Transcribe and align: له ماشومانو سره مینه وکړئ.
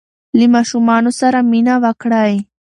له 0.37 0.45
ماشومانو 0.55 1.11
سره 1.19 1.39
مینه 1.51 1.75
وکړئ. 1.83 2.33